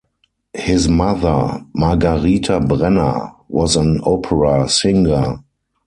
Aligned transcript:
His 0.57 0.87
mother, 0.89 1.63
Margarita 1.75 2.59
Brenner, 2.59 3.33
was 3.49 3.75
an 3.75 4.01
Opera 4.03 4.67
singer. 4.67 5.43